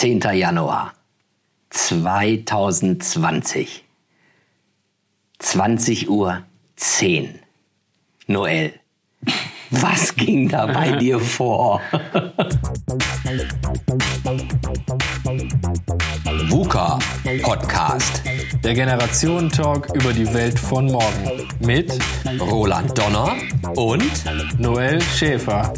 [0.00, 0.20] 10.
[0.32, 0.94] Januar
[1.68, 3.84] 2020.
[5.40, 6.42] 20 Uhr
[6.76, 7.38] 10.
[8.26, 8.72] Noel.
[9.68, 11.82] Was ging da bei dir vor?
[16.48, 16.98] VUCA
[17.42, 18.22] Podcast.
[18.64, 21.46] Der Generationen-Talk über die Welt von morgen.
[21.58, 21.92] Mit
[22.40, 23.36] Roland Donner
[23.76, 25.70] und Noel Schäfer.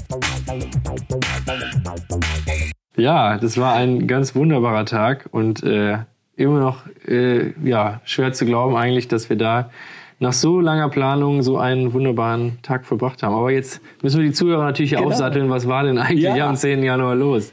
[2.96, 5.98] Ja, das war ein ganz wunderbarer Tag und äh,
[6.36, 9.70] immer noch äh, ja, schwer zu glauben eigentlich, dass wir da
[10.18, 13.34] nach so langer Planung so einen wunderbaren Tag verbracht haben.
[13.34, 15.06] Aber jetzt müssen wir die Zuhörer natürlich genau.
[15.06, 15.50] aufsatteln.
[15.50, 16.48] Was war denn eigentlich ja.
[16.48, 16.82] am 10.
[16.82, 17.52] Januar los?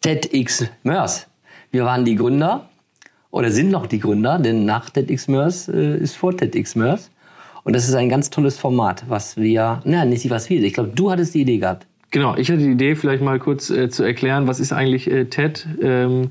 [0.00, 1.26] TEDx Mörs.
[1.70, 2.68] Wir waren die Gründer
[3.30, 7.10] oder sind noch die Gründer, denn nach TEDx Mörs äh, ist vor TEDx Mörs.
[7.64, 10.90] Und das ist ein ganz tolles Format, was wir, na, nicht was wir, ich glaube,
[10.94, 11.86] du hattest die Idee gehabt.
[12.12, 15.24] Genau, ich hatte die Idee, vielleicht mal kurz äh, zu erklären, was ist eigentlich äh,
[15.24, 15.66] TED?
[15.80, 16.28] Ähm,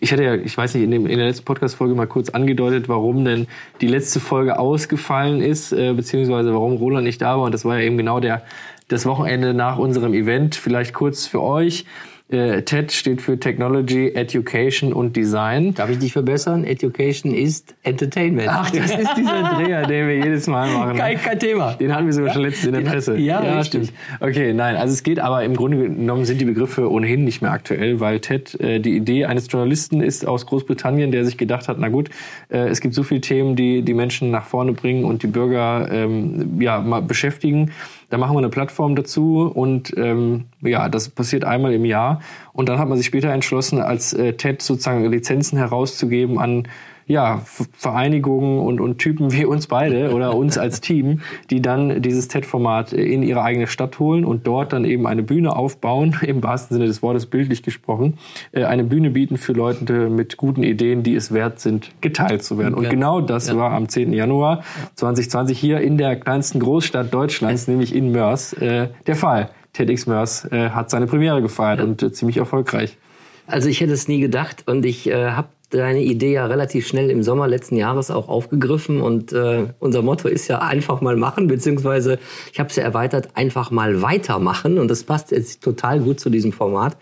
[0.00, 2.88] ich hatte ja, ich weiß nicht, in, dem, in der letzten Podcast-Folge mal kurz angedeutet,
[2.88, 3.46] warum denn
[3.82, 7.44] die letzte Folge ausgefallen ist, äh, beziehungsweise warum Roland nicht da war.
[7.44, 8.42] Und das war ja eben genau der,
[8.88, 10.54] das Wochenende nach unserem Event.
[10.54, 11.84] Vielleicht kurz für euch.
[12.32, 15.74] Äh, TED steht für Technology, Education und Design.
[15.74, 16.64] Darf ich dich verbessern?
[16.64, 18.48] Education ist Entertainment.
[18.50, 20.96] Ach, das ist dieser Dreher, den wir jedes Mal machen.
[20.96, 21.74] Kein, kein Thema.
[21.74, 23.18] Den hatten wir sogar schon letztens in der Presse.
[23.18, 23.92] Ja, ja stimmt.
[24.20, 27.50] Okay, nein, also es geht aber im Grunde genommen sind die Begriffe ohnehin nicht mehr
[27.50, 31.76] aktuell, weil TED äh, die Idee eines Journalisten ist aus Großbritannien, der sich gedacht hat,
[31.78, 32.08] na gut,
[32.48, 35.88] äh, es gibt so viele Themen, die die Menschen nach vorne bringen und die Bürger
[35.92, 37.72] ähm, ja mal beschäftigen
[38.12, 42.20] da machen wir eine Plattform dazu und ähm, ja, das passiert einmal im Jahr.
[42.52, 46.68] Und dann hat man sich später entschlossen, als äh, TED sozusagen Lizenzen herauszugeben an
[47.06, 52.28] ja, Vereinigungen und, und Typen wie uns beide oder uns als Team, die dann dieses
[52.28, 56.76] TED-Format in ihre eigene Stadt holen und dort dann eben eine Bühne aufbauen, im wahrsten
[56.76, 58.18] Sinne des Wortes bildlich gesprochen,
[58.52, 62.58] äh, eine Bühne bieten für Leute mit guten Ideen, die es wert sind, geteilt zu
[62.58, 62.74] werden.
[62.74, 63.56] Und genau das ja.
[63.56, 64.12] war am 10.
[64.12, 64.62] Januar
[64.94, 69.50] 2020 hier in der kleinsten Großstadt Deutschlands, nämlich in Mörs, äh, der Fall.
[69.72, 71.84] TEDx Mörs äh, hat seine Premiere gefeiert ja.
[71.84, 72.98] und äh, ziemlich erfolgreich.
[73.46, 77.10] Also ich hätte es nie gedacht und ich äh, habe deine Idee ja relativ schnell
[77.10, 81.48] im Sommer letzten Jahres auch aufgegriffen und äh, unser Motto ist ja einfach mal machen,
[81.48, 82.18] beziehungsweise
[82.52, 86.30] ich habe es ja erweitert, einfach mal weitermachen und das passt jetzt total gut zu
[86.30, 86.96] diesem Format.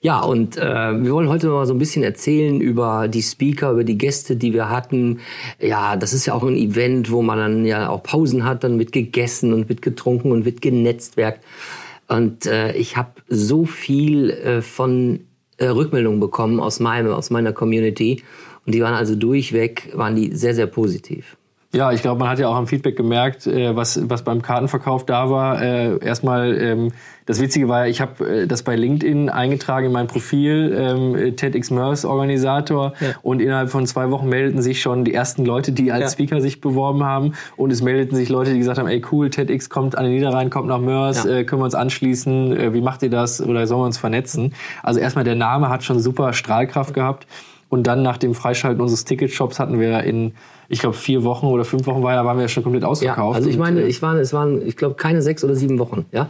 [0.00, 3.82] Ja, und äh, wir wollen heute mal so ein bisschen erzählen über die Speaker, über
[3.82, 5.18] die Gäste, die wir hatten.
[5.60, 8.78] Ja, das ist ja auch ein Event, wo man dann ja auch Pausen hat, dann
[8.78, 11.44] wird gegessen und wird getrunken und wird genetzwerkt.
[12.06, 15.20] Und äh, ich habe so viel äh, von
[15.58, 18.22] äh, Rückmeldungen bekommen aus meinem, aus meiner Community.
[18.66, 21.36] Und die waren also durchweg, waren die sehr, sehr positiv.
[21.74, 25.04] Ja, ich glaube, man hat ja auch am Feedback gemerkt, äh, was, was beim Kartenverkauf
[25.04, 25.60] da war.
[25.60, 26.92] Äh, erstmal, ähm,
[27.28, 32.06] das Witzige war, ich habe äh, das bei LinkedIn eingetragen in mein Profil, ähm, TEDxMers
[32.06, 32.94] Organisator.
[33.00, 33.08] Ja.
[33.20, 36.08] Und innerhalb von zwei Wochen meldeten sich schon die ersten Leute, die als ja.
[36.08, 37.34] Speaker sich beworben haben.
[37.56, 40.48] Und es meldeten sich Leute, die gesagt haben, ey cool, TEDx kommt an den Niederrhein,
[40.48, 41.30] kommt nach Mörs, ja.
[41.30, 44.54] äh, können wir uns anschließen, äh, wie macht ihr das oder sollen wir uns vernetzen?
[44.82, 47.26] Also erstmal der Name hat schon super Strahlkraft gehabt.
[47.68, 50.32] Und dann nach dem Freischalten unseres Ticketshops hatten wir in
[50.70, 53.34] ich glaube, vier Wochen oder fünf Wochen war, da waren wir ja schon komplett ausverkauft.
[53.34, 55.78] Ja, also ich meine, äh, ich war, es waren, ich glaube, keine sechs oder sieben
[55.78, 56.28] Wochen, ja.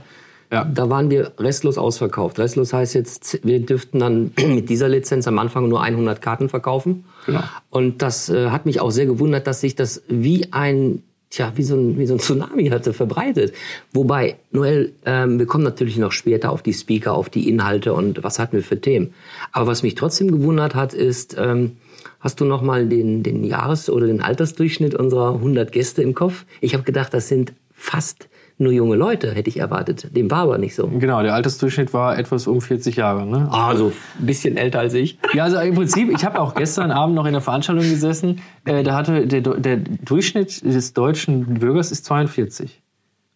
[0.51, 0.65] Ja.
[0.65, 2.39] Da waren wir restlos ausverkauft.
[2.39, 7.05] Restlos heißt jetzt, wir dürften dann mit dieser Lizenz am Anfang nur 100 Karten verkaufen.
[7.27, 7.43] Genau.
[7.71, 11.63] Und das äh, hat mich auch sehr gewundert, dass sich das wie ein tja, wie
[11.63, 13.53] so ein, wie so ein Tsunami hatte verbreitet.
[13.93, 18.25] Wobei, Noel, ähm, wir kommen natürlich noch später auf die Speaker, auf die Inhalte und
[18.25, 19.13] was hatten wir für Themen.
[19.53, 21.73] Aber was mich trotzdem gewundert hat, ist, ähm,
[22.21, 26.45] Hast du noch mal den, den Jahres- oder den Altersdurchschnitt unserer 100 Gäste im Kopf?
[26.61, 30.15] Ich habe gedacht, das sind fast nur junge Leute, hätte ich erwartet.
[30.17, 30.89] Dem war aber nicht so.
[30.89, 33.25] Genau, der Altersdurchschnitt war etwas um 40 Jahre.
[33.25, 33.49] Ne?
[33.51, 35.19] Also ein bisschen älter als ich.
[35.33, 38.41] Ja, also im Prinzip, ich habe auch gestern Abend noch in der Veranstaltung gesessen.
[38.65, 42.83] Äh, da hatte der, der Durchschnitt des deutschen Bürgers ist 42.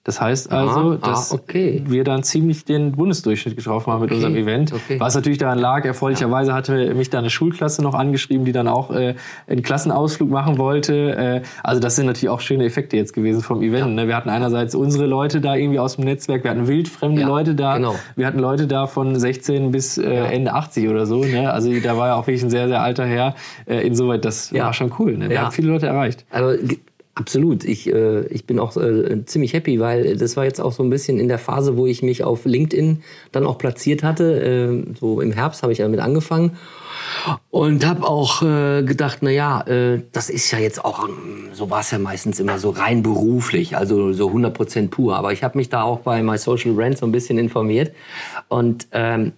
[0.05, 1.81] Das heißt also, ah, dass ah, okay.
[1.87, 4.73] wir dann ziemlich den Bundesdurchschnitt getroffen haben mit okay, unserem Event.
[4.73, 4.99] Okay.
[4.99, 8.91] Was natürlich daran lag, erfreulicherweise hatte mich da eine Schulklasse noch angeschrieben, die dann auch
[8.91, 9.15] äh,
[9.47, 11.43] einen Klassenausflug machen wollte.
[11.43, 13.87] Äh, also das sind natürlich auch schöne Effekte jetzt gewesen vom Event.
[13.91, 13.95] Ja.
[13.95, 14.09] Ne?
[14.09, 17.55] Wir hatten einerseits unsere Leute da irgendwie aus dem Netzwerk, wir hatten wildfremde ja, Leute
[17.55, 17.95] da, genau.
[18.17, 20.11] wir hatten Leute da von 16 bis äh.
[20.13, 21.23] Ende 80 oder so.
[21.23, 21.53] Ne?
[21.53, 23.37] Also da war ja auch wirklich ein sehr, sehr alter Herr.
[23.67, 25.17] Äh, insoweit, das war schon cool.
[25.17, 25.31] Ne?
[25.31, 26.25] Wir haben viele Leute erreicht.
[26.31, 26.59] Also
[27.15, 27.65] Absolut.
[27.65, 30.89] Ich, äh, ich bin auch äh, ziemlich happy, weil das war jetzt auch so ein
[30.89, 34.41] bisschen in der Phase, wo ich mich auf LinkedIn dann auch platziert hatte.
[34.43, 36.57] Äh, so im Herbst habe ich damit angefangen
[37.51, 41.07] und habe auch äh, gedacht, na ja, äh, das ist ja jetzt auch,
[41.53, 45.15] so war es ja meistens immer so rein beruflich, also so 100% pur.
[45.17, 47.95] Aber ich habe mich da auch bei My Social Brand so ein bisschen informiert
[48.49, 49.33] und ähm,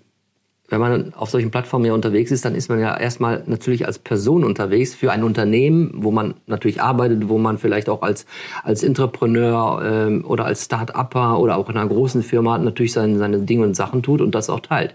[0.81, 3.99] wenn man auf solchen Plattformen ja unterwegs ist, dann ist man ja erstmal natürlich als
[3.99, 8.27] Person unterwegs für ein Unternehmen, wo man natürlich arbeitet, wo man vielleicht auch als,
[8.63, 13.39] als Entrepreneur ähm, oder als Start-Upper oder auch in einer großen Firma natürlich seine, seine
[13.41, 14.95] Dinge und Sachen tut und das auch teilt.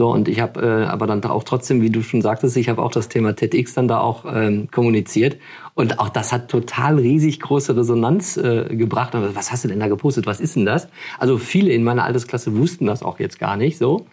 [0.00, 2.80] So, und ich habe äh, aber dann auch trotzdem, wie du schon sagtest, ich habe
[2.80, 5.36] auch das Thema TEDx dann da auch ähm, kommuniziert.
[5.74, 9.14] Und auch das hat total riesig große Resonanz äh, gebracht.
[9.14, 10.24] Aber was hast du denn da gepostet?
[10.24, 10.88] Was ist denn das?
[11.18, 14.06] Also viele in meiner Altersklasse wussten das auch jetzt gar nicht so.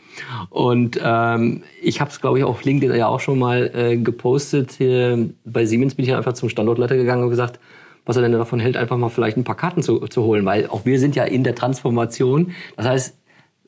[0.49, 4.73] Und ähm, ich habe es, glaube ich, auf LinkedIn ja auch schon mal äh, gepostet.
[4.73, 7.61] Hier bei Siemens bin ich einfach zum Standortleiter gegangen und gesagt,
[8.05, 10.43] was er denn davon hält, einfach mal vielleicht ein paar Karten zu, zu holen.
[10.45, 12.51] Weil auch wir sind ja in der Transformation.
[12.75, 13.17] Das heißt,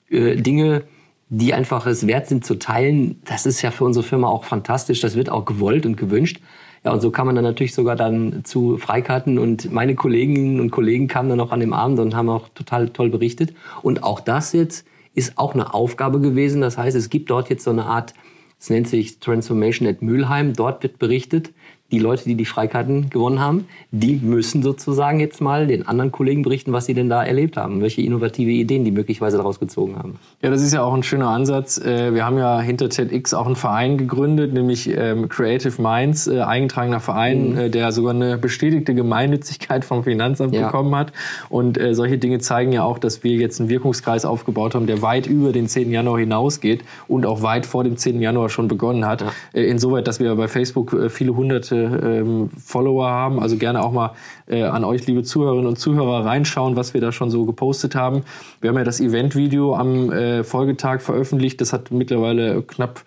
[0.09, 0.83] äh, Dinge
[1.29, 4.99] die einfach es wert sind zu teilen, das ist ja für unsere Firma auch fantastisch.
[4.99, 6.41] Das wird auch gewollt und gewünscht.
[6.83, 10.71] Ja, und so kann man dann natürlich sogar dann zu Freikarten und meine Kolleginnen und
[10.71, 13.53] Kollegen kamen dann auch an dem Abend und haben auch total toll berichtet.
[13.81, 16.61] Und auch das jetzt ist auch eine Aufgabe gewesen.
[16.61, 18.13] Das heißt, es gibt dort jetzt so eine Art,
[18.59, 20.53] es nennt sich Transformation at Mülheim.
[20.53, 21.51] Dort wird berichtet,
[21.91, 26.43] die Leute, die die Freikarten gewonnen haben, die müssen sozusagen jetzt mal den anderen Kollegen
[26.43, 30.19] berichten, was sie denn da erlebt haben, welche innovative Ideen die möglicherweise daraus gezogen haben.
[30.41, 31.79] Ja, das ist ja auch ein schöner Ansatz.
[31.79, 36.41] Äh, wir haben ja hinter TEDx auch einen Verein gegründet, nämlich ähm, Creative Minds, äh,
[36.41, 37.57] eingetragener Verein, mhm.
[37.57, 40.67] Äh, der sogar eine bestätigte Gemeinnützigkeit vom Finanzamt ja.
[40.67, 41.11] bekommen hat.
[41.49, 45.27] Und solche Dinge zeigen ja auch, dass wir jetzt einen Wirkungskreis aufgebaut haben, der weit
[45.27, 45.91] über den 10.
[45.91, 48.21] Januar hinausgeht und auch weit vor dem 10.
[48.21, 49.21] Januar schon begonnen hat.
[49.21, 49.61] Ja.
[49.61, 53.39] Insoweit, dass wir bei Facebook viele hunderte ähm, Follower haben.
[53.39, 54.11] Also gerne auch mal
[54.47, 58.23] äh, an euch, liebe Zuhörerinnen und Zuhörer, reinschauen, was wir da schon so gepostet haben.
[58.61, 61.61] Wir haben ja das Event-Video am äh, Folgetag veröffentlicht.
[61.61, 63.01] Das hat mittlerweile knapp,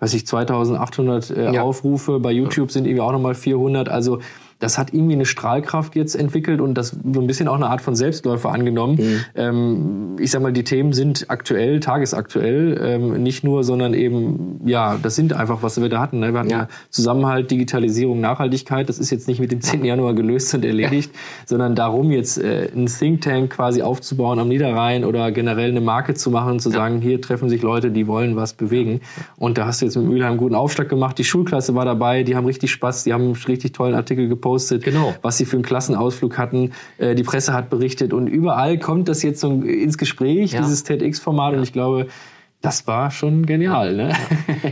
[0.00, 1.62] weiß ich, 2800 äh, ja.
[1.62, 2.20] Aufrufe.
[2.20, 3.88] Bei YouTube sind irgendwie auch nochmal 400.
[3.88, 4.20] Also
[4.60, 7.80] das hat irgendwie eine Strahlkraft jetzt entwickelt und das so ein bisschen auch eine Art
[7.80, 8.96] von Selbstläufer angenommen.
[8.96, 9.20] Mhm.
[9.36, 14.98] Ähm, ich sag mal, die Themen sind aktuell, tagesaktuell, ähm, nicht nur, sondern eben, ja,
[15.00, 16.18] das sind einfach, was wir da hatten.
[16.18, 16.32] Ne?
[16.32, 16.62] Wir hatten ja.
[16.62, 16.68] ja.
[16.90, 18.88] Zusammenhalt, Digitalisierung, Nachhaltigkeit.
[18.88, 19.84] Das ist jetzt nicht mit dem 10.
[19.84, 21.20] Januar gelöst und erledigt, ja.
[21.46, 26.14] sondern darum jetzt äh, ein Think Tank quasi aufzubauen am Niederrhein oder generell eine Marke
[26.14, 26.76] zu machen und zu ja.
[26.76, 29.02] sagen, hier treffen sich Leute, die wollen was bewegen.
[29.36, 31.16] Und da hast du jetzt mit Mülheim einen guten Aufschlag gemacht.
[31.16, 34.47] Die Schulklasse war dabei, die haben richtig Spaß, die haben einen richtig tollen Artikel gepostet
[34.48, 35.14] gepostet, genau.
[35.22, 36.72] was sie für einen Klassenausflug hatten.
[36.96, 40.62] Äh, die Presse hat berichtet und überall kommt das jetzt so ins Gespräch, ja.
[40.62, 41.52] dieses TEDx-Format.
[41.52, 41.58] Ja.
[41.58, 42.06] Und ich glaube,
[42.60, 44.12] das war schon genial, ne?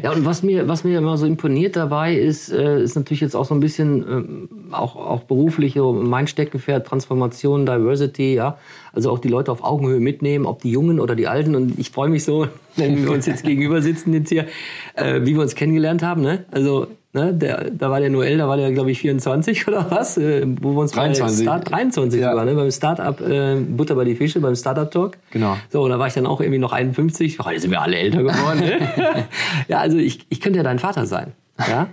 [0.02, 3.36] Ja, und was mir, was mir immer so imponiert dabei ist, äh, ist natürlich jetzt
[3.36, 8.58] auch so ein bisschen ähm, auch, auch berufliche, mein Steckenpferd, Transformation, Diversity, ja.
[8.96, 11.54] Also auch die Leute auf Augenhöhe mitnehmen, ob die Jungen oder die Alten.
[11.54, 14.46] Und ich freue mich so, wenn wir uns jetzt gegenüber sitzen jetzt hier,
[14.94, 16.44] äh, wie wir uns kennengelernt haben, ne?
[16.50, 20.18] Also Ne, der, da war der Noel, da war der, glaube ich, 24 oder was?
[20.18, 21.44] Äh, wo wir uns 23.
[21.44, 22.30] Start, 23 ja.
[22.32, 22.54] sogar, ne?
[22.54, 25.16] beim Startup äh, Butter bei die Fische, beim Startup Talk.
[25.30, 25.56] Genau.
[25.70, 27.38] So, da war ich dann auch irgendwie noch 51.
[27.38, 28.60] Heute sind wir alle älter geworden.
[28.60, 29.24] Ne?
[29.68, 31.32] ja, also ich, ich könnte ja dein Vater sein.
[31.58, 31.88] Ja?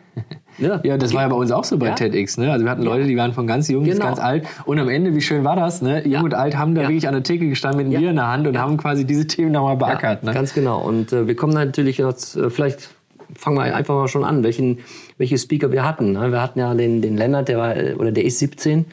[0.57, 1.15] Ja, ja das okay.
[1.15, 1.93] war ja bei uns auch so bei ja?
[1.93, 2.37] TEDx.
[2.37, 2.51] Ne?
[2.51, 3.95] Also wir hatten Leute, die waren von ganz jung genau.
[3.95, 4.47] bis ganz alt.
[4.65, 5.81] Und am Ende, wie schön war das?
[5.81, 6.03] Ne?
[6.03, 6.21] Jung ja.
[6.21, 8.47] und alt haben da wirklich an der Theke gestanden mit einem Bier in der Hand
[8.47, 10.23] und haben quasi diese Themen nochmal beackert.
[10.23, 10.33] Ne?
[10.33, 10.79] Ganz genau.
[10.81, 12.89] Und äh, wir kommen natürlich jetzt, äh, vielleicht
[13.35, 14.79] fangen wir einfach mal schon an, welchen,
[15.17, 16.13] welche Speaker wir hatten.
[16.13, 16.31] Ne?
[16.31, 18.85] Wir hatten ja den, den Lennart, der war, oder der ist 17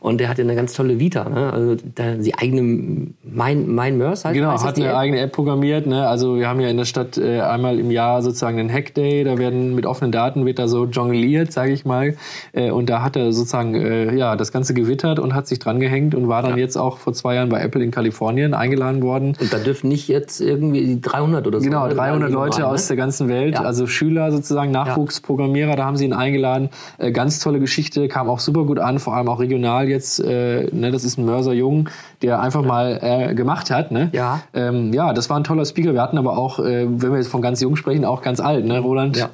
[0.00, 1.52] und der hat ja eine ganz tolle Vita, ne?
[1.52, 4.34] Also die eigene Mein, mein Mörs halt.
[4.34, 4.96] Genau, hat eine App?
[4.96, 6.06] eigene App programmiert, ne?
[6.06, 9.24] Also wir haben ja in der Stadt äh, einmal im Jahr sozusagen einen Hack Day,
[9.24, 12.16] da werden mit offenen Daten wird da so jongliert, sage ich mal.
[12.52, 15.80] Äh, und da hat er sozusagen äh, ja das Ganze gewittert und hat sich dran
[15.80, 16.58] gehängt und war dann ja.
[16.58, 19.36] jetzt auch vor zwei Jahren bei Apple in Kalifornien eingeladen worden.
[19.40, 21.64] Und da dürfen nicht jetzt irgendwie 300 oder so.
[21.64, 22.88] Genau, 300 Leute aus ne?
[22.88, 23.62] der ganzen Welt, ja.
[23.62, 26.70] also Schüler sozusagen, Nachwuchsprogrammierer, da haben sie ihn eingeladen.
[26.98, 30.68] Äh, ganz tolle Geschichte, kam auch super gut an, vor allem auch regional jetzt, äh,
[30.72, 31.88] ne, das ist ein Mörser Jung,
[32.22, 33.90] der einfach mal äh, gemacht hat.
[33.90, 34.10] Ne?
[34.12, 34.42] Ja.
[34.54, 35.94] Ähm, ja, das war ein toller Speaker.
[35.94, 38.64] Wir hatten aber auch, äh, wenn wir jetzt von ganz jung sprechen, auch ganz alt,
[38.64, 39.16] ne, Roland?
[39.16, 39.30] Ja.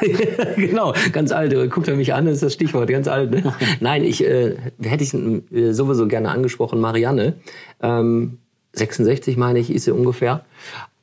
[0.56, 1.54] genau, ganz alt.
[1.70, 3.30] Guckt er mich an, das ist das Stichwort, ganz alt.
[3.30, 3.52] Ne?
[3.80, 7.34] Nein, ich äh, hätte ich äh, sowieso gerne angesprochen, Marianne.
[7.82, 8.38] Ähm,
[8.74, 10.42] 66 meine ich, ist sie ungefähr.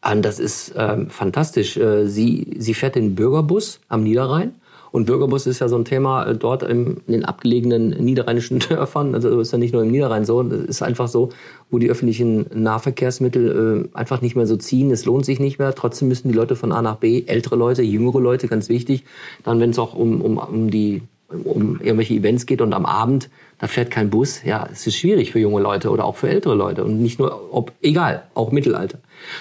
[0.09, 1.77] Und das ist ähm, fantastisch.
[1.77, 4.53] Äh, sie, sie fährt den Bürgerbus am Niederrhein
[4.95, 9.13] und Bürgerbus ist ja so ein Thema äh, dort in den abgelegenen niederrheinischen Dörfern.
[9.13, 10.41] Also ist ja nicht nur im Niederrhein so.
[10.41, 11.31] Es ist einfach so,
[11.69, 14.91] wo die öffentlichen Nahverkehrsmittel äh, einfach nicht mehr so ziehen.
[14.91, 15.75] Es lohnt sich nicht mehr.
[15.75, 19.03] Trotzdem müssen die Leute von A nach B, ältere Leute, jüngere Leute, ganz wichtig.
[19.43, 21.01] Dann, wenn es auch um, um, um die
[21.43, 24.45] um irgendwelche Events geht und am Abend, da fährt kein Bus.
[24.45, 27.53] Ja, es ist schwierig für junge Leute oder auch für ältere Leute und nicht nur,
[27.53, 28.99] ob, egal, auch Mittelalter.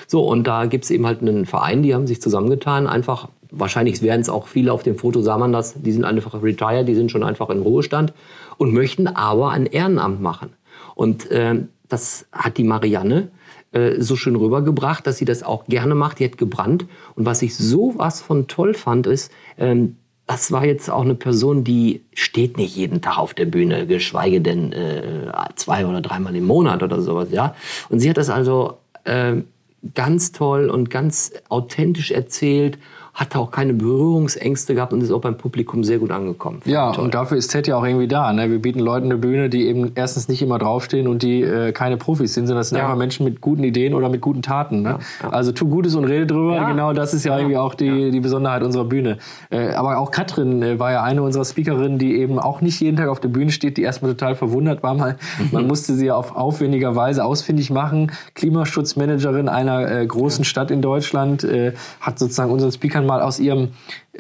[0.09, 4.21] So, und da gibt's eben halt einen Verein, die haben sich zusammengetan, einfach wahrscheinlich werden
[4.21, 7.11] es auch viele auf dem Foto, sah man das, die sind einfach retired, die sind
[7.11, 8.13] schon einfach in Ruhestand
[8.59, 10.51] und möchten aber ein Ehrenamt machen.
[10.95, 13.29] Und äh, das hat die Marianne
[13.73, 16.19] äh, so schön rübergebracht, dass sie das auch gerne macht.
[16.19, 16.87] Die hat gebrannt.
[17.15, 19.97] Und was ich so was von toll fand, ist, ähm,
[20.27, 24.41] das war jetzt auch eine Person, die steht nicht jeden Tag auf der Bühne, geschweige
[24.41, 27.55] denn äh, zwei oder dreimal im Monat oder sowas, ja.
[27.91, 29.35] Und sie hat das also äh,
[29.95, 32.79] ganz toll und ganz authentisch erzählt
[33.15, 36.61] hatte auch keine Berührungsängste gehabt und ist auch beim Publikum sehr gut angekommen.
[36.65, 37.05] Ja, Toll.
[37.05, 38.33] und dafür ist TED ja auch irgendwie da.
[38.33, 38.51] Ne?
[38.51, 41.97] Wir bieten Leuten eine Bühne, die eben erstens nicht immer draufstehen und die äh, keine
[41.97, 42.85] Profis sind, sondern das sind ja.
[42.85, 44.83] einfach Menschen mit guten Ideen oder mit guten Taten.
[44.83, 44.89] Ne?
[44.89, 45.29] Ja, ja.
[45.31, 46.67] Also tu Gutes und rede drüber.
[46.67, 49.19] Genau, das ist ja, irgendwie auch die, die Besonderheit unserer Bühne.
[49.51, 52.97] Äh, aber auch Katrin äh, war ja eine unserer Speakerinnen, die eben auch nicht jeden
[52.97, 54.95] Tag auf der Bühne steht, die erstmal total verwundert war.
[54.95, 55.17] Mal,
[55.53, 58.11] man musste sie auf aufwendiger Weise ausfindig machen.
[58.35, 63.69] Klimaschutzmanagerin einer äh, großen Stadt in Deutschland äh, hat sozusagen unseren Speakern mal aus ihrem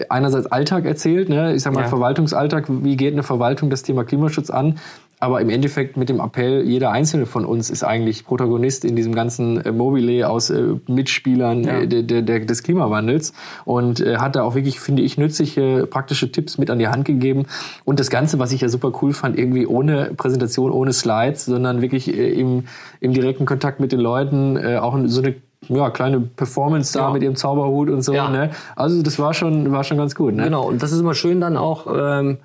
[0.08, 1.54] einerseits Alltag erzählt, ne?
[1.54, 1.88] ich sag mal ja.
[1.88, 4.78] Verwaltungsalltag, wie geht eine Verwaltung das Thema Klimaschutz an,
[5.20, 9.14] aber im Endeffekt mit dem Appell, jeder einzelne von uns ist eigentlich Protagonist in diesem
[9.14, 11.80] ganzen äh, Mobile aus äh, Mitspielern ja.
[11.80, 13.32] äh, der, der, des Klimawandels
[13.64, 17.04] und äh, hat da auch wirklich, finde ich, nützliche, praktische Tipps mit an die Hand
[17.04, 17.46] gegeben.
[17.84, 21.80] Und das Ganze, was ich ja super cool fand, irgendwie ohne Präsentation, ohne Slides, sondern
[21.80, 22.64] wirklich äh, im,
[23.00, 25.36] im direkten Kontakt mit den Leuten, äh, auch so eine
[25.68, 27.10] ja, kleine Performance da ja.
[27.12, 28.12] mit ihrem Zauberhut und so.
[28.12, 28.28] Ja.
[28.28, 28.50] Ne?
[28.76, 30.34] Also das war schon, war schon ganz gut.
[30.34, 30.44] Ne?
[30.44, 32.38] Genau, und das ist immer schön dann auch, ähm,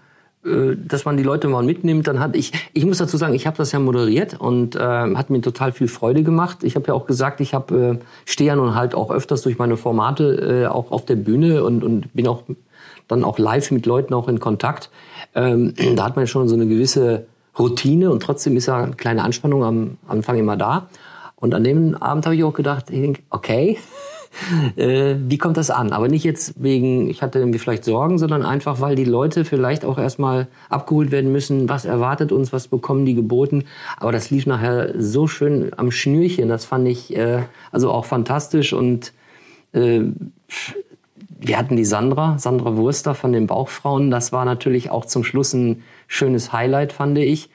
[0.45, 2.07] äh, dass man die Leute mal mitnimmt.
[2.07, 5.29] Dann hat ich, ich muss dazu sagen, ich habe das ja moderiert und äh, hat
[5.29, 6.63] mir total viel Freude gemacht.
[6.63, 9.57] Ich habe ja auch gesagt, ich habe äh, stehe ja nun halt auch öfters durch
[9.57, 12.43] meine Formate äh, auch auf der Bühne und, und bin auch
[13.07, 14.89] dann auch live mit Leuten auch in Kontakt.
[15.35, 17.25] Ähm, da hat man schon so eine gewisse
[17.57, 20.87] Routine und trotzdem ist ja eine kleine Anspannung am Anfang immer da.
[21.39, 23.77] Und an dem Abend habe ich auch gedacht, ich denk, okay,
[24.75, 25.91] äh, wie kommt das an?
[25.91, 29.85] Aber nicht jetzt wegen, ich hatte irgendwie vielleicht Sorgen, sondern einfach, weil die Leute vielleicht
[29.85, 33.65] auch erstmal abgeholt werden müssen, was erwartet uns, was bekommen die geboten.
[33.97, 38.73] Aber das lief nachher so schön am Schnürchen, das fand ich äh, also auch fantastisch
[38.73, 39.13] und
[39.73, 40.01] äh,
[41.41, 44.11] wir hatten die Sandra, Sandra Wurster von den Bauchfrauen.
[44.11, 47.49] Das war natürlich auch zum Schluss ein schönes Highlight, fand ich.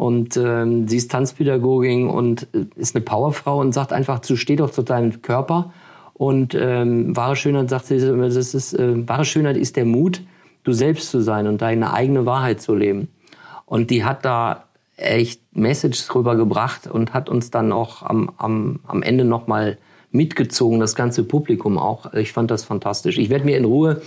[0.00, 4.56] Und ähm, sie ist Tanzpädagogin und äh, ist eine Powerfrau und sagt einfach, zu steh
[4.56, 5.74] doch zu deinem Körper.
[6.14, 10.22] Und ähm, wahre Schönheit, sagt sie, das ist, äh, wahre Schönheit ist der Mut,
[10.64, 13.08] du selbst zu sein und deine eigene Wahrheit zu leben.
[13.66, 14.64] Und die hat da
[14.96, 19.76] echt Messages rübergebracht und hat uns dann auch am, am, am Ende nochmal
[20.12, 22.14] mitgezogen, das ganze Publikum auch.
[22.14, 23.18] Ich fand das fantastisch.
[23.18, 24.00] Ich werde mir in Ruhe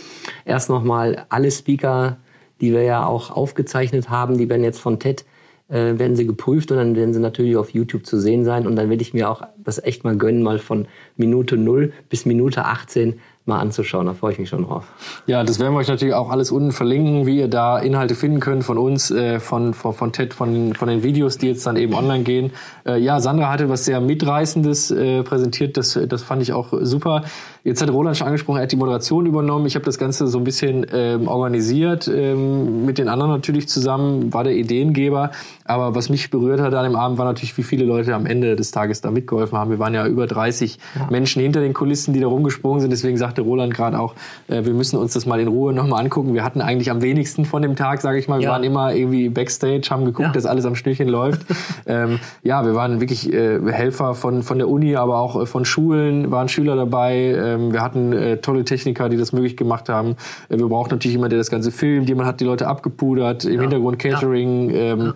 [0.43, 2.17] erst nochmal alle Speaker,
[2.61, 5.23] die wir ja auch aufgezeichnet haben, die werden jetzt von TED
[5.69, 8.67] äh, werden sie geprüft und dann werden sie natürlich auf YouTube zu sehen sein.
[8.67, 12.25] Und dann werde ich mir auch das echt mal gönnen, mal von Minute 0 bis
[12.25, 14.05] Minute 18 mal anzuschauen.
[14.05, 14.85] Da freue ich mich schon drauf.
[15.27, 18.39] Ja, das werden wir euch natürlich auch alles unten verlinken, wie ihr da Inhalte finden
[18.39, 21.75] könnt von uns, äh, von, von, von TED, von, von den Videos, die jetzt dann
[21.75, 22.51] eben online gehen.
[22.85, 27.23] Äh, ja, Sandra hatte was sehr Mitreißendes äh, präsentiert, das, das fand ich auch super.
[27.65, 29.65] Jetzt hat Roland schon angesprochen, er hat die Moderation übernommen.
[29.65, 34.33] Ich habe das Ganze so ein bisschen ähm, organisiert, ähm, mit den anderen natürlich zusammen,
[34.33, 35.31] war der Ideengeber.
[35.63, 38.57] Aber was mich berührt hat an dem Abend, war natürlich, wie viele Leute am Ende
[38.57, 39.71] des Tages da mitgeholfen haben.
[39.71, 41.07] Wir waren ja über 30 ja.
[41.09, 42.91] Menschen hinter den Kulissen, die da rumgesprungen sind.
[42.91, 44.15] Deswegen sagte Roland gerade auch,
[44.47, 46.33] äh, wir müssen uns das mal in Ruhe nochmal angucken.
[46.33, 48.39] Wir hatten eigentlich am wenigsten von dem Tag, sage ich mal.
[48.39, 48.51] Wir ja.
[48.51, 50.33] waren immer irgendwie Backstage, haben geguckt, ja.
[50.33, 51.45] dass alles am Schnürchen läuft.
[51.85, 55.65] ähm, ja, wir waren wirklich äh, Helfer von, von der Uni, aber auch äh, von
[55.65, 60.15] Schulen, waren Schüler dabei ähm, wir hatten äh, tolle Techniker, die das möglich gemacht haben.
[60.49, 62.09] Äh, wir brauchten natürlich jemanden, der das ganze filmt.
[62.09, 63.61] Jemand hat die Leute abgepudert, im.
[63.61, 64.69] Hintergrund Catering.
[64.71, 65.13] Ähm.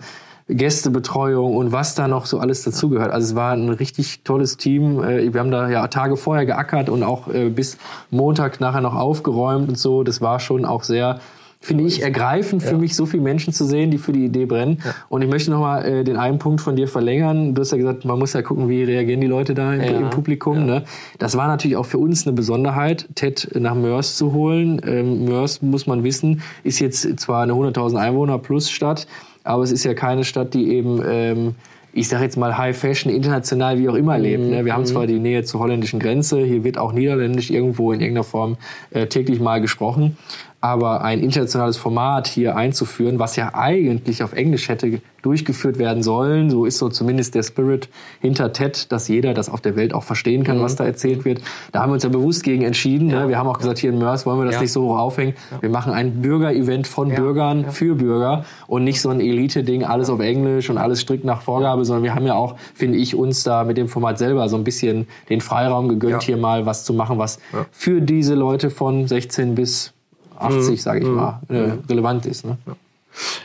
[0.48, 3.10] Gästebetreuung und was da noch so alles dazugehört.
[3.12, 5.02] Also es war ein richtig tolles Team.
[5.02, 7.76] Äh, wir haben da ja Tage vorher geackert und auch äh, bis
[8.10, 10.02] Montag nachher noch aufgeräumt und so.
[10.02, 11.20] Das war schon auch sehr
[11.60, 12.78] finde ich ergreifend für ja.
[12.78, 14.78] mich, so viele Menschen zu sehen, die für die Idee brennen.
[14.84, 14.94] Ja.
[15.08, 17.54] Und ich möchte nochmal äh, den einen Punkt von dir verlängern.
[17.54, 19.86] Du hast ja gesagt, man muss ja gucken, wie reagieren die Leute da im, ja.
[19.98, 20.66] im Publikum.
[20.66, 20.84] Ne?
[21.18, 24.80] Das war natürlich auch für uns eine Besonderheit, TED nach Mörs zu holen.
[24.86, 29.08] Ähm, Mörs, muss man wissen, ist jetzt zwar eine 100.000 Einwohner plus Stadt,
[29.48, 31.02] aber es ist ja keine Stadt, die eben...
[31.06, 31.54] Ähm,
[31.94, 34.44] ich sage jetzt mal High Fashion international wie auch immer lebt.
[34.44, 34.64] Ne?
[34.64, 34.86] Wir haben mhm.
[34.86, 38.56] zwar die Nähe zur holländischen Grenze, hier wird auch Niederländisch irgendwo in irgendeiner Form
[38.90, 40.16] äh, täglich mal gesprochen,
[40.60, 46.50] aber ein internationales Format hier einzuführen, was ja eigentlich auf Englisch hätte durchgeführt werden sollen,
[46.50, 47.88] so ist so zumindest der Spirit
[48.20, 50.62] hinter TED, dass jeder das auf der Welt auch verstehen kann, mhm.
[50.62, 51.40] was da erzählt wird.
[51.72, 53.08] Da haben wir uns ja bewusst gegen entschieden.
[53.08, 53.12] Ne?
[53.12, 53.22] Ja.
[53.22, 53.28] Ne?
[53.28, 54.60] Wir haben auch gesagt, hier in Mörs wollen wir das ja.
[54.62, 55.34] nicht so hoch aufhängen.
[55.50, 55.62] Ja.
[55.62, 60.20] Wir machen ein Bürgerevent von Bürgern für Bürger und nicht so ein Elite-Ding, alles auf
[60.20, 63.64] Englisch und alles strikt nach Vorgabe, sondern wir haben ja auch, finde ich, uns da
[63.64, 67.18] mit dem Format selber so ein bisschen den Freiraum gegönnt, hier mal was zu machen,
[67.18, 67.38] was
[67.70, 69.94] für diese Leute von 16 bis
[70.40, 70.76] 80, mhm.
[70.76, 71.14] sage ich mhm.
[71.14, 72.44] mal, äh, relevant ist.
[72.44, 72.56] Ne?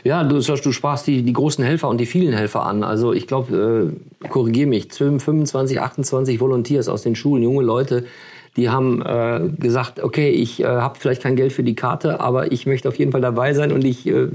[0.04, 2.84] Ja, du, du sprachst die, die großen Helfer und die vielen Helfer an.
[2.84, 8.04] Also ich glaube, äh, korrigier mich, 25, 28 Volunteers aus den Schulen, junge Leute,
[8.56, 12.52] die haben äh, gesagt, okay, ich äh, habe vielleicht kein Geld für die Karte, aber
[12.52, 14.28] ich möchte auf jeden Fall dabei sein und ich äh,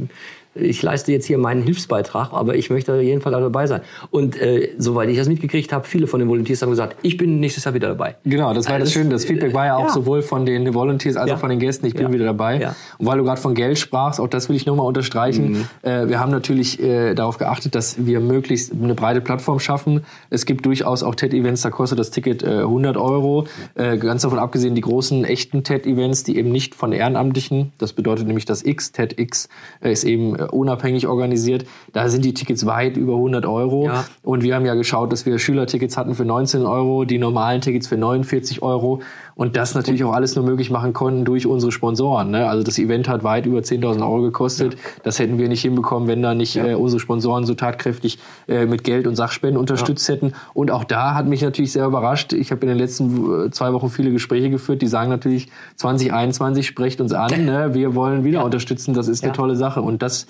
[0.61, 3.81] ich leiste jetzt hier meinen Hilfsbeitrag, aber ich möchte auf jeden Fall dabei sein.
[4.11, 7.39] Und äh, soweit ich das mitgekriegt habe, viele von den Volunteers haben gesagt, ich bin
[7.39, 8.15] nächstes Jahr wieder dabei.
[8.23, 9.09] Genau, das war das, das Schöne.
[9.09, 9.93] Das Feedback war ja auch ja.
[9.93, 11.35] sowohl von den Volunteers als ja.
[11.35, 12.13] auch von den Gästen, ich bin ja.
[12.13, 12.69] wieder dabei.
[12.97, 15.51] Und weil du gerade von Geld sprachst, auch das will ich nochmal unterstreichen.
[15.51, 15.67] Mhm.
[15.81, 20.05] Äh, wir haben natürlich äh, darauf geachtet, dass wir möglichst eine breite Plattform schaffen.
[20.29, 23.47] Es gibt durchaus auch TED-Events, da kostet das Ticket äh, 100 Euro.
[23.75, 28.27] Äh, ganz davon abgesehen, die großen echten TED-Events, die eben nicht von Ehrenamtlichen, das bedeutet
[28.27, 29.49] nämlich das X, TEDx,
[29.81, 31.65] äh, ist eben äh, unabhängig organisiert.
[31.93, 33.85] Da sind die Tickets weit über 100 Euro.
[33.85, 34.05] Ja.
[34.23, 37.87] Und wir haben ja geschaut, dass wir Schülertickets hatten für 19 Euro, die normalen Tickets
[37.87, 39.01] für 49 Euro.
[39.39, 42.29] Und das natürlich auch alles nur möglich machen konnten durch unsere Sponsoren.
[42.29, 42.49] Ne?
[42.49, 44.73] Also das Event hat weit über 10.000 Euro gekostet.
[44.73, 44.79] Ja.
[45.03, 46.67] Das hätten wir nicht hinbekommen, wenn da nicht ja.
[46.67, 48.19] äh, unsere Sponsoren so tatkräftig
[48.49, 50.15] äh, mit Geld und Sachspenden unterstützt ja.
[50.15, 50.33] hätten.
[50.53, 52.33] Und auch da hat mich natürlich sehr überrascht.
[52.33, 54.81] Ich habe in den letzten äh, zwei Wochen viele Gespräche geführt.
[54.81, 57.45] Die sagen natürlich, 2021 sprecht uns an.
[57.45, 57.73] Ne?
[57.73, 58.93] Wir wollen wieder unterstützen.
[58.93, 59.81] Das ist eine tolle Sache.
[59.81, 60.27] Und das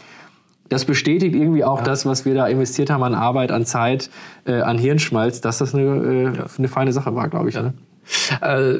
[0.70, 1.84] das bestätigt irgendwie auch ja.
[1.84, 4.12] das, was wir da investiert haben an Arbeit, an Zeit,
[4.46, 6.46] äh, an Hirnschmalz, dass das eine, äh, ja.
[6.56, 7.56] eine feine Sache war, glaube ich.
[7.56, 7.64] Ja.
[7.64, 7.74] Ne?
[8.42, 8.80] Äh,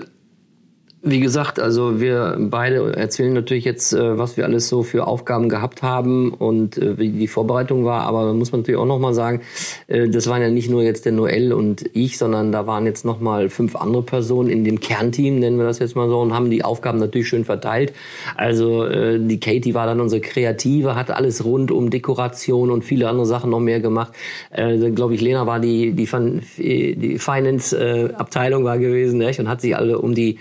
[1.02, 5.48] wie gesagt, also wir beide erzählen natürlich jetzt, äh, was wir alles so für Aufgaben
[5.48, 8.02] gehabt haben und äh, wie die Vorbereitung war.
[8.02, 9.42] Aber da muss man natürlich auch nochmal sagen,
[9.88, 13.06] äh, das waren ja nicht nur jetzt der Noel und ich, sondern da waren jetzt
[13.06, 16.50] nochmal fünf andere Personen in dem Kernteam, nennen wir das jetzt mal so, und haben
[16.50, 17.94] die Aufgaben natürlich schön verteilt.
[18.36, 23.26] Also die Katie war dann unsere Kreative, hat alles rund um Dekoration und viele andere
[23.26, 24.14] Sachen noch mehr gemacht.
[24.52, 29.40] Äh, Glaube ich, Lena war die, die, die Finance-Abteilung war gewesen nicht?
[29.40, 30.40] und hat sich alle um die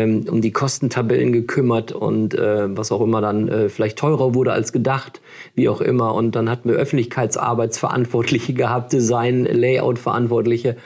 [0.00, 4.52] ähm, um die Kostentabellen gekümmert und äh, was auch immer dann äh, vielleicht teurer wurde
[4.52, 5.20] als gedacht,
[5.54, 6.14] wie auch immer.
[6.14, 10.76] Und dann hatten wir Öffentlichkeitsarbeitsverantwortliche gehabt, Design, Layout-Verantwortliche.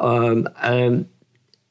[0.00, 1.06] Ähm, ähm,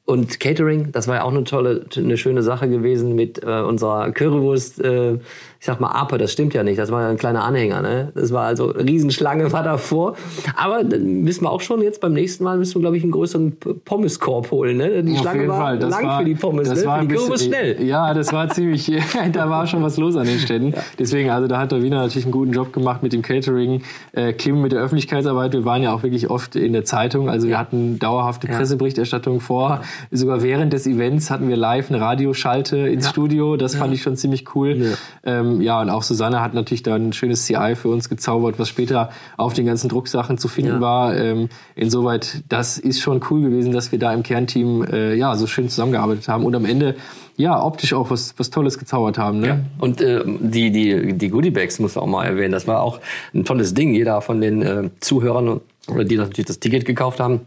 [0.04, 4.10] und Catering, das war ja auch eine tolle, eine schöne Sache gewesen mit äh, unserer
[4.10, 4.80] Currywurst.
[4.80, 5.18] Äh,
[5.60, 6.78] ich sag mal Ape, das stimmt ja nicht.
[6.78, 8.12] Das war ja ein kleiner Anhänger, ne?
[8.14, 10.14] Das war also Riesenschlange war davor.
[10.54, 13.56] Aber wissen wir auch schon, jetzt beim nächsten Mal müssen wir, glaube ich, einen größeren
[13.84, 15.02] Pommeskorb holen, ne?
[15.02, 15.78] Die Auf Schlange war Fall.
[15.80, 16.86] Das lang war, für die Pommes, das ne?
[16.86, 17.82] War für die bisschen, schnell.
[17.82, 18.92] Ja, das war ziemlich,
[19.32, 20.74] da war schon was los an den Ständen.
[20.74, 20.82] Ja.
[20.96, 23.82] Deswegen, also da hat der Wiener natürlich einen guten Job gemacht mit dem Catering.
[24.12, 25.54] Äh, Kim mit der Öffentlichkeitsarbeit.
[25.54, 27.28] Wir waren ja auch wirklich oft in der Zeitung.
[27.28, 29.80] Also wir hatten dauerhafte Presseberichterstattung vor.
[30.12, 33.56] Sogar während des Events hatten wir live eine Radioschalte ins Studio.
[33.56, 34.94] Das fand ich schon ziemlich cool.
[35.24, 38.58] Ja, ähm, ja und auch Susanne hat natürlich da ein schönes CI für uns gezaubert,
[38.58, 40.80] was später auf den ganzen Drucksachen zu finden ja.
[40.80, 41.16] war.
[41.16, 45.46] Ähm, insoweit, das ist schon cool gewesen, dass wir da im Kernteam äh, ja so
[45.46, 46.96] schön zusammengearbeitet haben und am Ende
[47.38, 49.38] ja, optisch auch was, was Tolles gezaubert haben.
[49.38, 49.46] Ne?
[49.46, 49.60] Ja.
[49.78, 52.50] Und äh, die, die, die Goodiebags muss man auch mal erwähnen.
[52.50, 52.98] Das war auch
[53.32, 53.94] ein tolles Ding.
[53.94, 57.42] Jeder von den äh, Zuhörern, oder die natürlich das Ticket gekauft haben,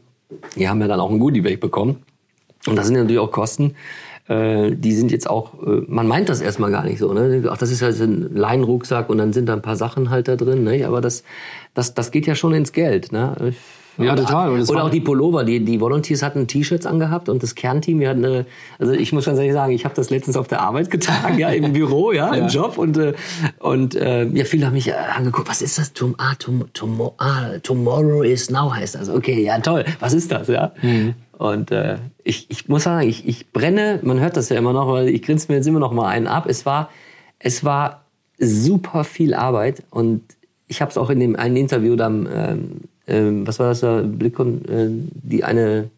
[0.56, 1.98] die haben ja dann auch ein Goodiebag bekommen.
[2.68, 3.76] Und das sind natürlich auch Kosten,
[4.32, 7.44] äh, die sind jetzt auch, äh, man meint das erstmal gar nicht so, ne?
[7.50, 10.38] Ach, das ist halt ein Leinrucksack und dann sind da ein paar Sachen halt da
[10.38, 10.86] drin, ne?
[10.86, 11.24] Aber das,
[11.74, 13.54] das, das geht ja schon ins Geld, ne?
[13.98, 14.52] Ja, total.
[14.52, 15.44] Und oder auch die Pullover.
[15.44, 18.46] Die, die Volunteers hatten T-Shirts angehabt und das Kernteam, wir hatten eine,
[18.80, 21.50] also ich muss ganz ehrlich sagen, ich habe das letztens auf der Arbeit getragen, ja,
[21.50, 22.41] im Büro, ja, ja.
[22.41, 23.13] im Job und, äh,
[23.60, 25.91] und äh, ja, viele haben mich äh, angeguckt, was ist das?
[25.91, 29.10] Tom, ah, tom, tom, ah, tomorrow is now heißt das.
[29.10, 29.84] Okay, ja, toll.
[30.00, 30.72] Was ist das, ja?
[30.82, 31.15] Mhm.
[31.41, 34.88] Und äh, ich, ich muss sagen, ich, ich brenne, man hört das ja immer noch,
[34.88, 36.45] weil ich grinse mir jetzt immer noch mal einen ab.
[36.47, 36.91] Es war,
[37.39, 38.06] es war
[38.38, 40.21] super viel Arbeit und
[40.67, 42.71] ich habe es auch in dem einen Interview dann, ähm,
[43.08, 45.89] ähm, was war das da, Blick und äh, die eine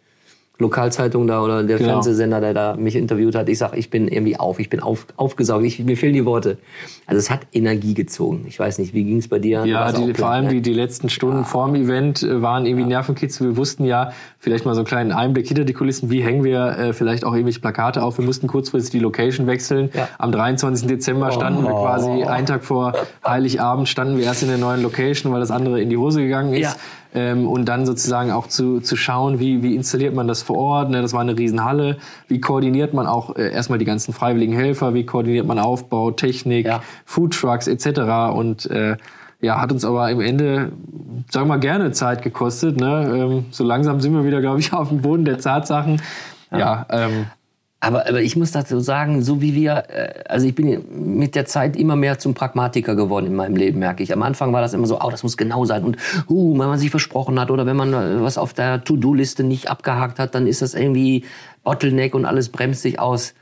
[0.64, 1.92] Lokalzeitung da oder der genau.
[1.92, 3.48] Fernsehsender, der da mich interviewt hat.
[3.50, 6.58] Ich sag, ich bin irgendwie auf, ich bin auf, aufgesaugt, ich, mir fehlen die Worte.
[7.06, 8.46] Also es hat Energie gezogen.
[8.48, 9.66] Ich weiß nicht, wie ging es bei dir?
[9.66, 10.54] Ja, die, vor allem ne?
[10.54, 11.44] die, die letzten Stunden ja.
[11.44, 12.90] vorm Event äh, waren irgendwie ja.
[12.90, 13.50] Nervenkitzel.
[13.50, 16.78] Wir wussten ja, vielleicht mal so einen kleinen Einblick hinter die Kulissen, wie hängen wir
[16.78, 18.18] äh, vielleicht auch irgendwelche Plakate auf.
[18.18, 19.90] Wir mussten kurzfristig die Location wechseln.
[19.94, 20.08] Ja.
[20.18, 20.88] Am 23.
[20.88, 21.68] Dezember standen oh.
[21.68, 22.94] wir quasi, einen Tag vor
[23.26, 26.54] Heiligabend standen wir erst in der neuen Location, weil das andere in die Hose gegangen
[26.54, 26.78] ist.
[27.14, 30.90] Ähm, und dann sozusagen auch zu, zu schauen, wie, wie installiert man das vor Ort.
[30.90, 31.02] Ne?
[31.02, 31.98] Das war eine Riesenhalle.
[32.28, 34.94] Wie koordiniert man auch äh, erstmal die ganzen freiwilligen Helfer?
[34.94, 36.82] Wie koordiniert man Aufbau, Technik, ja.
[37.06, 38.34] Foodtrucks etc.
[38.34, 38.98] Und äh,
[39.42, 40.72] ja, hat uns aber im Ende,
[41.30, 42.80] sagen wir mal, gerne Zeit gekostet.
[42.80, 43.14] Ne?
[43.16, 46.02] Ähm, so langsam sind wir wieder, glaube ich, auf dem Boden der Tatsachen.
[46.52, 47.26] Ja, ja ähm,
[47.84, 50.86] aber, aber ich muss dazu sagen, so wie wir, äh, also ich bin
[51.18, 54.14] mit der Zeit immer mehr zum Pragmatiker geworden in meinem Leben, merke ich.
[54.14, 55.84] Am Anfang war das immer so, oh, das muss genau sein.
[55.84, 55.98] Und
[56.30, 59.70] uh, wenn man sich versprochen hat oder wenn man äh, was auf der To-Do-Liste nicht
[59.70, 61.26] abgehakt hat, dann ist das irgendwie
[61.66, 63.34] Bottleneck und alles bremst sich aus.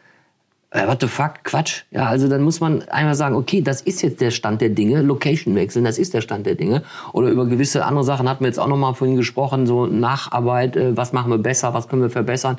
[0.72, 1.84] Äh, what the fuck, Quatsch.
[1.92, 5.02] Ja, also dann muss man einmal sagen, okay, das ist jetzt der Stand der Dinge,
[5.02, 6.84] Location wechseln, das ist der Stand der Dinge.
[7.12, 10.96] Oder über gewisse andere Sachen hatten wir jetzt auch nochmal vorhin gesprochen, so Nacharbeit, äh,
[10.96, 12.58] was machen wir besser, was können wir verbessern.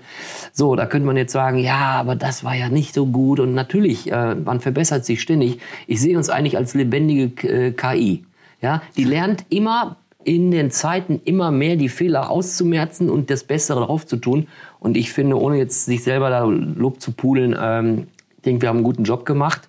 [0.53, 3.41] So, da könnte man jetzt sagen, ja, aber das war ja nicht so gut.
[3.41, 5.59] Und natürlich, äh, man verbessert sich ständig.
[5.87, 8.25] Ich sehe uns eigentlich als lebendige äh, KI.
[8.61, 13.81] Ja, die lernt immer in den Zeiten immer mehr die Fehler auszumerzen und das Bessere
[13.81, 14.49] darauf zu tun.
[14.81, 18.07] Und ich finde, ohne jetzt sich selber da Lob zu pudeln, ähm,
[18.37, 19.69] ich denke, wir haben einen guten Job gemacht.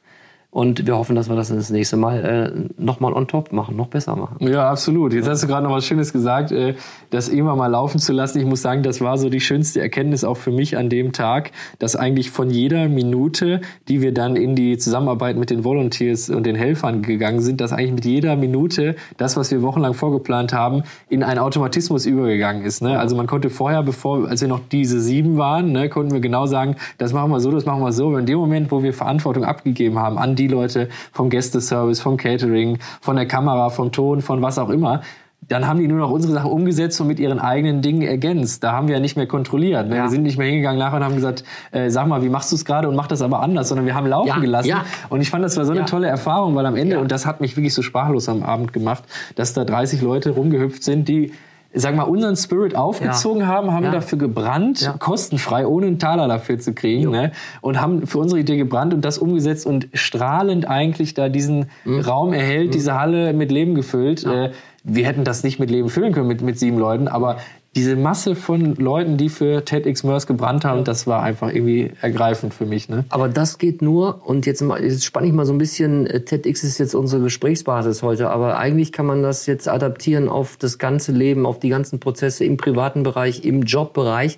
[0.53, 3.87] Und wir hoffen, dass wir das das nächste Mal äh, nochmal on top machen, noch
[3.87, 4.37] besser machen.
[4.47, 5.11] Ja, absolut.
[5.11, 6.75] Jetzt hast du gerade noch was Schönes gesagt, äh,
[7.09, 8.39] das immer mal laufen zu lassen.
[8.39, 11.51] Ich muss sagen, das war so die schönste Erkenntnis auch für mich an dem Tag,
[11.79, 16.45] dass eigentlich von jeder Minute, die wir dann in die Zusammenarbeit mit den Volunteers und
[16.45, 20.83] den Helfern gegangen sind, dass eigentlich mit jeder Minute das, was wir wochenlang vorgeplant haben,
[21.09, 22.83] in einen Automatismus übergegangen ist.
[22.83, 22.99] Ne?
[22.99, 26.45] Also man konnte vorher, bevor, als wir noch diese sieben waren, ne, konnten wir genau
[26.45, 28.09] sagen, das machen wir so, das machen wir so.
[28.09, 32.01] Und in dem Moment, wo wir Verantwortung abgegeben haben an die die Leute vom Gästeservice,
[32.01, 35.01] vom Catering, von der Kamera, vom Ton, von was auch immer.
[35.49, 38.63] Dann haben die nur noch unsere Sachen umgesetzt und mit ihren eigenen Dingen ergänzt.
[38.63, 39.89] Da haben wir ja nicht mehr kontrolliert.
[39.89, 39.97] Ne?
[39.97, 40.03] Ja.
[40.03, 42.56] Wir sind nicht mehr hingegangen nachher und haben gesagt, äh, sag mal, wie machst du
[42.56, 44.69] es gerade und mach das aber anders, sondern wir haben laufen ja, gelassen.
[44.69, 44.86] Ja.
[45.10, 47.41] Und ich fand, das war so eine tolle Erfahrung, weil am Ende, und das hat
[47.41, 49.03] mich wirklich so sprachlos am Abend gemacht,
[49.36, 51.34] dass da 30 Leute rumgehüpft sind, die
[51.73, 53.47] sag mal, unseren Spirit aufgezogen ja.
[53.47, 53.91] haben, haben ja.
[53.91, 54.93] dafür gebrannt, ja.
[54.93, 57.31] kostenfrei, ohne einen Taler dafür zu kriegen, ne?
[57.62, 62.01] und haben für unsere Idee gebrannt und das umgesetzt und strahlend eigentlich da diesen mhm.
[62.01, 62.71] Raum erhält, mhm.
[62.71, 64.23] diese Halle mit Leben gefüllt.
[64.23, 64.51] Äh,
[64.83, 67.38] wir hätten das nicht mit Leben füllen können mit, mit sieben Leuten, aber
[67.75, 72.67] diese Masse von Leuten, die für TEDxMers gebrannt haben, das war einfach irgendwie ergreifend für
[72.67, 72.88] mich.
[72.88, 73.05] Ne?
[73.09, 76.63] Aber das geht nur, und jetzt, jetzt spanne ich mal so ein bisschen, äh, TEDx
[76.63, 81.12] ist jetzt unsere Gesprächsbasis heute, aber eigentlich kann man das jetzt adaptieren auf das ganze
[81.12, 84.38] Leben, auf die ganzen Prozesse im privaten Bereich, im Jobbereich.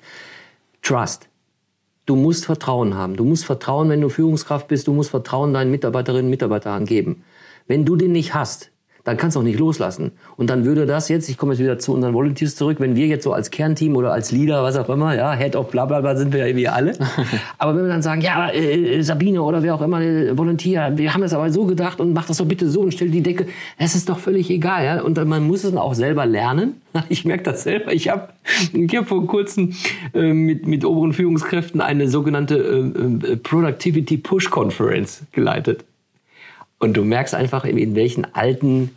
[0.81, 1.27] Trust.
[2.05, 3.15] Du musst Vertrauen haben.
[3.17, 7.23] Du musst Vertrauen, wenn du Führungskraft bist, du musst Vertrauen deinen Mitarbeiterinnen und Mitarbeitern geben.
[7.67, 8.71] Wenn du den nicht hast,
[9.05, 10.11] dann kannst du auch nicht loslassen.
[10.35, 13.05] Und dann würde das jetzt, ich komme jetzt wieder zu unseren Volunteers zurück, wenn wir
[13.05, 16.01] jetzt so als Kernteam oder als Leader, was auch immer, ja, Head of bla bla
[16.01, 16.93] bla sind wir ja irgendwie alle.
[17.59, 21.13] aber wenn wir dann sagen, ja, äh, Sabine oder wer auch immer, äh, Volunteer, wir
[21.13, 23.45] haben das aber so gedacht und mach das doch bitte so und stell die Decke,
[23.77, 24.83] das ist doch völlig egal.
[24.83, 25.01] Ja?
[25.01, 26.81] Und man muss es auch selber lernen.
[27.09, 27.93] Ich merke das selber.
[27.93, 28.29] Ich habe
[28.73, 29.73] ich hab vor kurzem
[30.13, 35.83] äh, mit, mit oberen Führungskräften eine sogenannte äh, äh Productivity Push Conference geleitet.
[36.79, 38.91] Und du merkst einfach, in welchen alten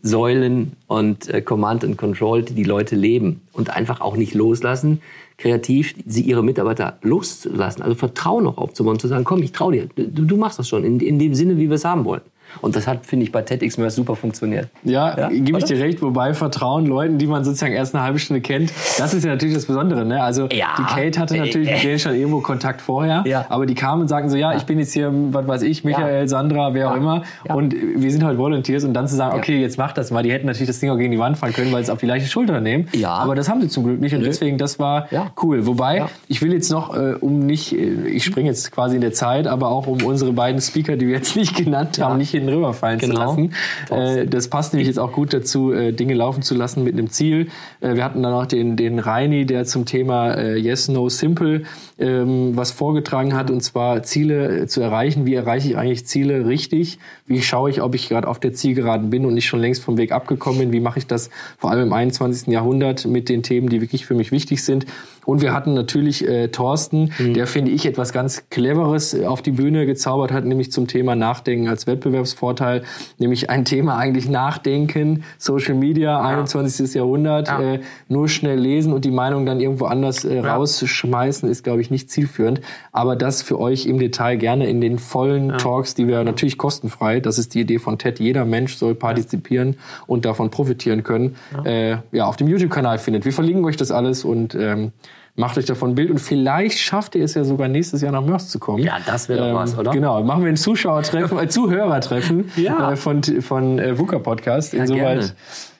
[0.00, 5.02] Säulen und äh, Command and Control die Leute leben und einfach auch nicht loslassen,
[5.36, 9.88] kreativ sie ihre Mitarbeiter loszulassen, also Vertrauen auch aufzubauen, zu sagen, komm, ich traue dir,
[9.94, 12.22] du, du machst das schon in, in dem Sinne, wie wir es haben wollen.
[12.60, 14.68] Und das hat, finde ich, bei TEDxMers super funktioniert.
[14.84, 15.28] Ja, ja?
[15.28, 16.02] gebe ich dir recht.
[16.02, 19.54] Wobei Vertrauen Leuten, die man sozusagen erst eine halbe Stunde kennt, das ist ja natürlich
[19.54, 20.04] das Besondere.
[20.04, 20.22] Ne?
[20.22, 20.68] Also ja.
[20.78, 23.24] die Kate hatte natürlich mit denen schon irgendwo Kontakt vorher.
[23.26, 23.46] Ja.
[23.48, 26.28] Aber die kamen und sagten so, ja, ich bin jetzt hier, was weiß ich, Michael,
[26.28, 27.22] Sandra, wer auch immer.
[27.48, 28.84] Und wir sind halt Volunteers.
[28.84, 30.22] Und dann zu sagen, okay, jetzt mach das mal.
[30.22, 31.98] Die hätten natürlich das Ding auch gegen die Wand fallen können, weil sie es auf
[31.98, 32.88] die leichte Schulter nehmen.
[32.92, 33.10] Ja.
[33.14, 34.14] Aber das haben sie zum Glück nicht.
[34.14, 35.08] Und deswegen, das war
[35.42, 35.66] cool.
[35.66, 39.12] Wobei, ich will jetzt noch, äh, um nicht, äh, ich springe jetzt quasi in der
[39.12, 42.54] Zeit, aber auch um unsere beiden Speaker, die wir jetzt nicht genannt haben, nicht hinten
[42.54, 43.34] rüberfallen genau.
[43.34, 43.54] zu lassen.
[43.90, 47.10] Äh, das passt nämlich jetzt auch gut dazu, äh, Dinge laufen zu lassen mit einem
[47.10, 47.48] Ziel.
[47.80, 51.62] Äh, wir hatten dann auch den, den Reini, der zum Thema äh, Yes, No, Simple
[51.98, 55.26] ähm, was vorgetragen hat, und zwar Ziele zu erreichen.
[55.26, 56.98] Wie erreiche ich eigentlich Ziele richtig?
[57.26, 59.96] Wie schaue ich, ob ich gerade auf der Zielgeraden bin und nicht schon längst vom
[59.96, 60.72] Weg abgekommen bin?
[60.72, 62.48] Wie mache ich das vor allem im 21.
[62.48, 64.86] Jahrhundert mit den Themen, die wirklich für mich wichtig sind?
[65.24, 67.34] Und wir hatten natürlich äh, Thorsten, mhm.
[67.34, 71.68] der, finde ich, etwas ganz Cleveres auf die Bühne gezaubert hat, nämlich zum Thema Nachdenken
[71.68, 71.86] als
[72.32, 72.82] Wettbewerbsvorteil,
[73.18, 76.20] nämlich ein Thema eigentlich Nachdenken, Social Media, ja.
[76.20, 76.94] 21.
[76.94, 77.74] Jahrhundert, ja.
[77.74, 80.54] äh, nur schnell lesen und die Meinung dann irgendwo anders äh, ja.
[80.54, 82.60] rausschmeißen, ist, glaube ich, nicht zielführend.
[82.92, 87.20] Aber das für euch im Detail gerne in den vollen Talks, die wir natürlich kostenfrei,
[87.20, 91.70] das ist die Idee von TED, jeder Mensch soll partizipieren und davon profitieren können, ja,
[91.70, 93.24] äh, ja auf dem YouTube-Kanal findet.
[93.24, 94.92] Wir verlinken euch das alles und ähm,
[95.34, 98.24] macht euch davon ein Bild und vielleicht schafft ihr es ja sogar nächstes Jahr nach
[98.24, 98.82] Mörs zu kommen.
[98.82, 99.90] Ja, das wäre doch ähm, was, oder?
[99.90, 102.92] Genau, machen wir ein Zuschauertreffen, äh, Zuhörertreffen ja.
[102.92, 104.74] äh, von, von äh, VUCA Podcast.
[104.74, 105.32] Insoweit, ja, gerne.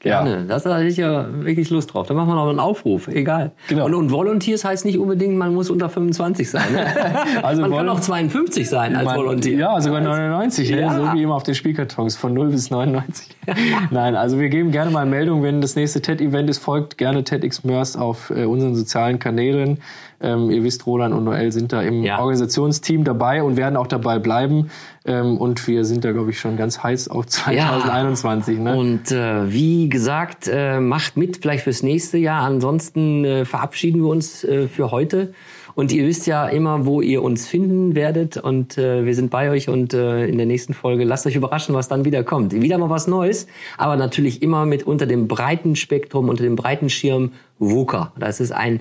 [0.02, 0.30] Gerne.
[0.30, 0.42] Ja.
[0.42, 2.08] Das hatte ich ja wirklich Lust drauf.
[2.08, 3.06] Da machen wir noch einen Aufruf.
[3.06, 3.52] Egal.
[3.68, 3.86] Genau.
[3.86, 6.72] Und, und Volunteers heißt nicht unbedingt, man muss unter 25 sein.
[6.72, 6.86] Ne?
[7.44, 9.58] also man kann auch 52 sein als man, Volunteer.
[9.58, 10.70] Ja, sogar 99.
[10.70, 10.92] Ja.
[10.92, 10.96] Ne?
[10.96, 13.28] So wie immer auf den Spielkartons von 0 bis 99.
[13.92, 16.58] Nein, also wir geben gerne mal Meldung, wenn das nächste TED-Event ist.
[16.58, 19.78] Folgt gerne TEDx Mörs auf äh, unseren sozialen Kanälen.
[20.22, 22.18] Ähm, ihr wisst, Roland und Noel sind da im ja.
[22.18, 24.70] Organisationsteam dabei und werden auch dabei bleiben.
[25.04, 28.56] Ähm, und wir sind da, glaube ich, schon ganz heiß auf 2021.
[28.56, 28.62] Ja.
[28.62, 28.76] Ne?
[28.76, 32.42] Und äh, wie gesagt, äh, macht mit vielleicht fürs nächste Jahr.
[32.42, 35.32] Ansonsten äh, verabschieden wir uns äh, für heute
[35.74, 38.36] Und ihr wisst ja immer, wo ihr uns finden werdet.
[38.36, 39.68] Und äh, wir sind bei euch.
[39.68, 42.52] Und äh, in der nächsten Folge lasst euch überraschen, was dann wieder kommt.
[42.52, 43.46] Wieder mal was Neues,
[43.78, 48.12] aber natürlich immer mit unter dem breiten Spektrum, unter dem breiten Schirm VUCA.
[48.18, 48.80] Das ist ein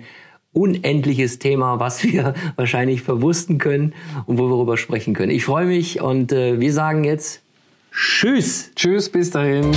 [0.54, 3.94] unendliches Thema, was wir wahrscheinlich verwussten können
[4.26, 5.32] und wo wir darüber sprechen können.
[5.32, 7.42] Ich freue mich und äh, wir sagen jetzt
[7.92, 8.72] Tschüss.
[8.76, 9.72] Tschüss, bis dahin.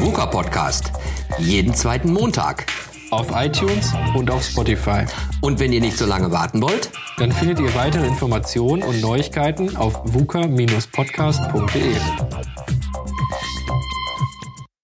[0.00, 0.92] VUCA Podcast.
[1.38, 2.66] Jeden zweiten Montag.
[3.12, 5.04] Auf iTunes und auf Spotify.
[5.40, 9.74] Und wenn ihr nicht so lange warten wollt, Dann findet ihr weitere Informationen und Neuigkeiten
[9.76, 11.96] auf vuca-podcast.de.